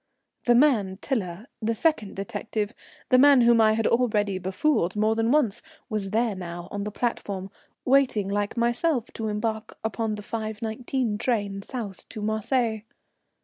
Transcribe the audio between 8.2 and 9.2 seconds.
like myself